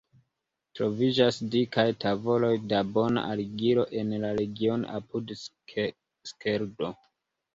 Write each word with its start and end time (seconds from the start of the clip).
Troviĝas 0.77 1.35
dikaj 1.55 1.83
tavoloj 2.03 2.49
da 2.71 2.79
bona 2.95 3.25
argilo 3.35 3.85
en 4.03 4.15
la 4.23 4.33
regiono 4.39 4.89
apud 5.01 5.35
Skeldo. 6.31 6.93